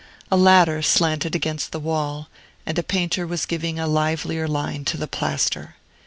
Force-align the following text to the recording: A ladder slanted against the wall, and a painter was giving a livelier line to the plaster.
A 0.31 0.35
ladder 0.35 0.81
slanted 0.81 1.35
against 1.35 1.71
the 1.71 1.79
wall, 1.79 2.27
and 2.65 2.75
a 2.79 2.81
painter 2.81 3.27
was 3.27 3.45
giving 3.45 3.77
a 3.77 3.85
livelier 3.85 4.47
line 4.47 4.83
to 4.85 4.97
the 4.97 5.05
plaster. 5.05 5.75